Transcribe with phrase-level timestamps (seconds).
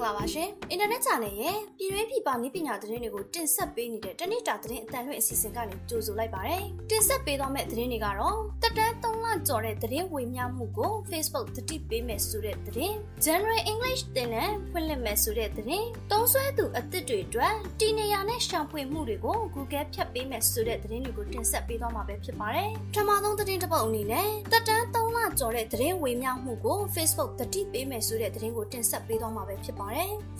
[0.00, 6.58] ္ဂလာပါရှင်။အင်တာနက် channel ရဲ့ပြည်တွင်းပြည်ပနည်းပညာသတင်းတွေကိုတင်ဆက်ပေးနေတဲ့တနေ့တာသတင်းအတန်လွှင့်အစီအစဉ်ကနေကြိုဆိုလိုက်ပါရစေ။
[6.90, 12.94] တင်ဆက်ပေးသွားမယ့်သတင်းတွေကတော့တက်တန်း3လကျော်တဲ့သတင်းဝေမျှမှုကို Facebook တတိပေးမယ်ဆိုတဲ့သတင်း။
[13.26, 29.89] General English သင်တန်းဖွင့်လှစ်မယ်ဆိုတဲ့သတင်း။တုံးဆွဲသူအသစ်တွေအတွက်တီနေရနဲ့ရှာဖွေမှုတွေကို Google ဖြတ်ပေးမယ်ဆိုတဲ့သတင်းတွေကိုတင်ဆက်ပေးသွားမှာပဲဖြစ်ပါတယ်။ပထမဆုံးသတင်းတစ်ပုဒ်အနေနဲ့တက်တန်း3လကျော်တဲ့သတင်းဝေမျှမှုကို Facebook တတိပေးမယ်ဆိုတဲ့သတင်းကိုတင်ဆက်ပေးသွားမှာပဲဖြစ်ပါတယ်။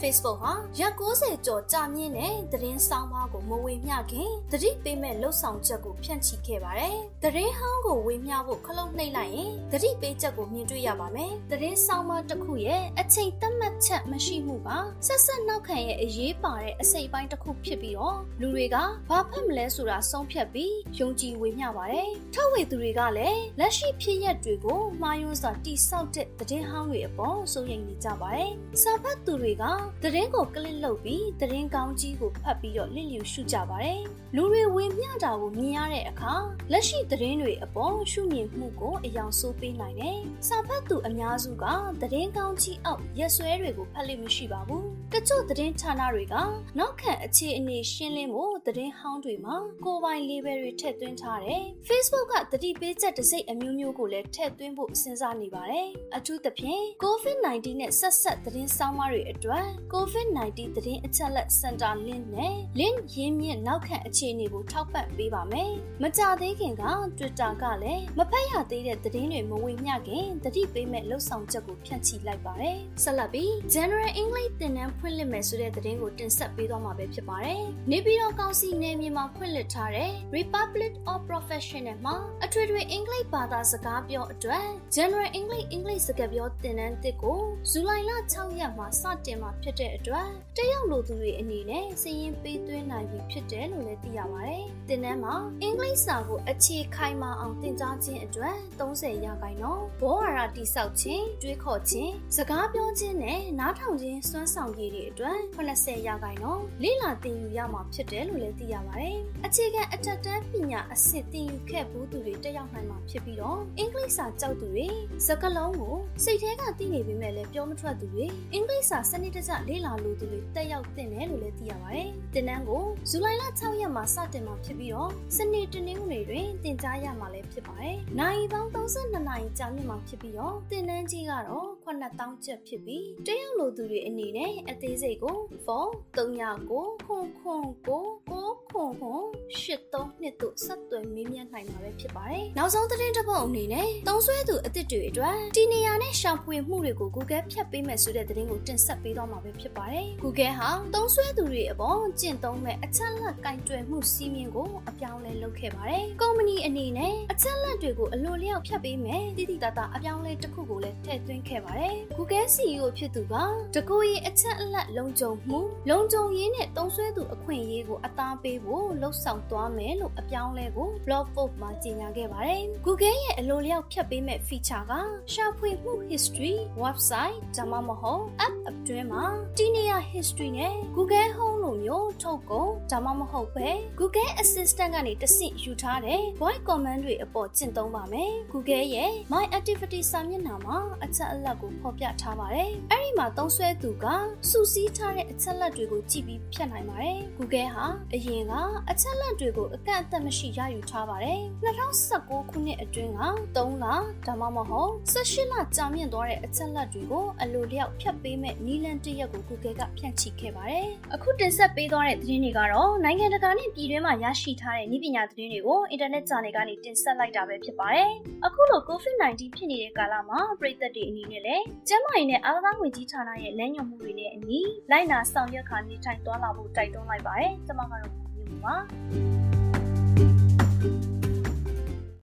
[0.00, 14.68] Facebook ဟာရက်90ကျော်ကြာမြင့်တဲ့သတင်းဆောင်ပါကိုမဝေမျှခင်တတိပေးမဲ့လှုပ်ဆောင်ချက်ကိုဖြန့်ချိခဲ့ပါတယ်။သတင်းဟောင်းကိုဝေမျှဖို့ခလုတ်နှိပ်လိုက်ရင်တတိပေးချက်ကိုမြင်တွေ့ရပါမယ်။သတင်းဆောင်ပါတစ်ခုရဲ့အချိန်သတ်မှတ်ချက်မရှိမှုက
[15.06, 18.76] ဆက်ဆက်နောက်ခံရဲ့အရေးပါတဲ့အစိပ်ပိုင်းတစ်ခုဖြစ်ပြီးတော့လူတွေက
[19.08, 28.50] ဘာဖတ်မလဲဆိုတာဆုံးဖြတ်ပြီးယုံကြည်ဝေမျှပါတယ်။ထုတ်ဝေသူတွေကလည်းလက်ရှိဖြစ်ရပ်တွေကိုမှားယွင်းစွာတိဆောက်တဲ့သတင်းဟောင်းတွေအပေါ်စိုးရိမ်နေကြပါတယ်။
[28.82, 29.64] စာဖတ်သူတွေက
[30.02, 34.00] သတင်းကိုကလစ်လုပ်ပြီးသတင်းကောင်းကြီးကိုဖတ်ပြီးတော့လစ်လျူရှုကြပါတယ်။
[34.36, 36.34] လူတွေဝေမျှတာကိုမြင်ရတဲ့အခါ
[36.72, 41.64] လက်ရှိသတင်းတွေအပေါ်ရှုမြင်မှုကိုအယောင်ဆိုးပေးနိုင်တယ်။စာဖတ်သူအများစုက
[42.00, 46.34] သတင်းကောင်းကြီးအောက်ရက်စွဲတွေကိုဖတ်လို့မရှိပါဘူး။တချို့သတင်းဌာနတွေက
[46.78, 65.72] နောက်ခံအခြေအနေရှင်းလင်းဖို့သတင်းဟောင်းတွေမှာကိုယ်ပိုင် label တွေထည့်သွင်းထားတယ်။ Facebook ကတတိပေးချက်တစ်စိတ်အမျိုးမျိုးကိုလည်းထည့်သွင်းဖို့စဉ်းစားနေပါတယ်။အထူးသဖြင့် COVID-19 နဲ့ဆက်ဆက်သတင်းဆောင်မတွေအတွက် COVID-19 သတင်းအချက်လက်စင်တာ link နဲ့ link ရင်းမြစ်နောက်ခံအခြေအနေကိုထောက်ပံ့ပေးပါမယ်။
[66.02, 66.84] မကြသေးခင်က
[67.18, 84.66] Twitter ကလည်းမဖတ်ရသေးတဲ့သတင်းတွေမဝေမျှခင်တတိပေးမဲ့လှုပ်ဆောင်ချက်ကိုဖြန့်ချိလိုက်ပါတယ်။ဆက်လက်ပြီး General English သင်တန်းဖွင့်လှစ်မယ်ဆိုတဲ့သတင်းကိုတင်ဆက်ပေးသွားမှာပဲဖြစ်ပါတယ်။နေပြည်တော်ကောင်စီနယ်မြေမှာဖွင့်လှစ်ထားတဲ့ Republic of Professional မှာအထွေထွေအင်္ဂလိပ်ဘာသာစကားပြောအတွက်
[84.96, 109.16] General English English စကားပြောသင်တန်းတစ်ကိုဇူလိုင်လ6ရက်မှာစတင်မှာဖြစ်တဲ့အတွက်တရုတ်လူသူတွေအနေနဲ့စီးရင်ပေးသွင်းနိုင်ပြီဖြစ်တယ်လို့လည်းသိရပါတယ်။သင်တန်းမှာအင်္ဂလိပ်စာကိုအခြေခိုင်မာအောင်သင်ကြားခြင်းအတွက်30ရာခိုင်နှုန်းဘောဝါရတိဆောက်ခြင်းတွေးခေါ်ခြင်းစကားပြောခြင်းနဲ့နားထောင်ခြင်းစွမ်းဆောင်ရည်တွေအတွက်80ရာခိုင်နှုန်းလေ့လာသင်ယူရမှာဖြစ်တယ်လို့လည်းသိရပါတယ်။
[109.46, 114.86] အခြေခံအထက်တန်းပညာအဆင့်သင်ယူခဲ့ဘူးသူတွေတက်ရောက်နိုင်မှာဖြစ်ပြီးတော့အင်္ဂလိပ်စာကြောက်သူတွေ
[115.26, 139.24] စကားလုံးကိုစိတ်ထဲကသိနေပေမဲ့လည်းပြောမထွက်သူတွေအင်္ဂလိပ်စာစနစ်တကျလေ့လာလို့သူတွေတက်ရောက်သင်တယ်လို့လည်းသိရပါတယ်။သင်တန်းကိုဇူလိုင်လ6ရက်မှာစတင်မှာဖြစ်ပြီးတော့စနေတနင်္ဂနွေတွင်သင်ကြားရမှာလည်းဖြစ်ပါတယ်။နိုင်ပေါင်း32နာရီကြာမြင့်မှာဖြစ်ပြီးတော့သင်တန်းကြီးကတော့9000ကျပ်ဖြစ်ပြီးတက်ရောက်လို့သူတွေအနေနဲ့အသေးစိတ်ကိုဖုန်း39ခွန်ခွန်ကိုကိုခွန်ခွန်
[139.56, 163.34] 83နှစ်တို့ဆက်သွယ်မေးမြန်းနိုင်မှာပဲဖြစ်ပါတယ်။နောက်ဆုံးသတင်းတစ်ပုဒ်အနေနဲ့သုံးဆွဲသူအသစ်တွေအတွက်တီနေယာနဲ့ရှာဖွေမှုတွေကို Google ဖြတ်ပေးမယ်ဆိုတဲ့သတင်းကိုတင်ဆက်ပေးသွားမှာပဲဖြစ်ပါတယ်။ Google ဟာသုံးဆွဲသူတွေအပေါ်ကျင့်သုံးမဲ့အချက်လက်ကင်တွယ်မှုစီးမြင်ကိုအပြောင်းလဲလုပ်ခဲ့ပါတယ်။ကုမ္ပဏီအနေနဲ့အချက်လက်တွေကိုအလိုလျောက်ဖြတ်ပေးမယ်တိတိတတ်တာအပြောင်းလဲတစ်ခုကိုလည်းထည့်သွင်းခဲ့ပါတယ်။ Google CEO ဖြစ်သူက
[163.74, 174.92] တကူရီအချက်အလက်လုံခြုံမှုလုံခြုံရေးနဲ့သုံးဆွဲသူအခွင့်အရေးကိုအသားပေးဖို့လှုံ့ဆော်သွားမယ်လို့အပြောင်းလဲကို blog post မှာကြေညာခဲ့ပါတယ်။ Google ရဲ့အလိုလျောက်ဖြတ်ပေးမဲ့ feature က
[175.32, 178.56] ရှာဖွေမှု history website ဒါမှမဟုတ် app
[178.90, 189.44] အတွင်းမှာတီနီယာ history နဲ့ Google Home လိုမျိုးထုတ်ကုန်ဒါမှမဟုတ်ပဲ Google Assistant ကနေတဆင့်ယူထားတဲ့ voice command တွေအပေါ်ကျင့်သုံးပါမယ်။ Google ရဲ့ My
[189.58, 194.06] Activity စာမျက်နှာမှာအချက်အလက်ကိုဖော်ပြထားပါတယ်။အဲ့ဒီမှာသုံးစွဲသူက
[194.50, 198.52] စုစည်းထားတဲ့အချက်လက်တွေကိုကြည့်ပြီးဖြတ်နိုင်ပါတယ်။ Google ဟာအရင်က
[198.90, 203.22] အချက်လက်တွေကိုအကန့်အသတ်မရှိရယူထားပါတယ်။2019ခုနှစ်အတွင်းက
[203.56, 203.84] 3လ
[204.26, 218.10] ဒါမှမဟုတ်18လကြာမြင့်သွားတဲ့အချက်လက်တွေကိုအလိုလျောက်ဖြတ်ပေးမဲ့နီလန်တရက်ကို Google ကဖြန့်ချိခဲ့ပါတယ်။အခုတင်ဆက်ပေးသွားတဲ့သတင်းတွေကတော့နိုင်ငံတကာနဲ့ပြည်တွင်းမှာရရှိထားတဲ့နည်းပညာသတင်းတွေကိုအင်တာနက်ဂျာနယ်ကနေတင်ဆက်လိုက်တာပဲဖြစ်ပါတယ်။
[218.46, 228.74] အခုလို COVID-19 ဖြစ်နေတဲ့ကာလမှာပြည်သက်တွေအနေနဲ့လည်းကျန်းမာရေးနဲ့အားကစားဝန်ကြီးဌာနရဲ့လမ်းညွှန်မှုတွေနဲ့အညီလိုက်နာဆောင်ရွက်ခါနေထိုင်သွားလာဖို့တိုက်တွန်းလိုက်ပါတယ်။ကျွန်မကတော့မြင်ပါ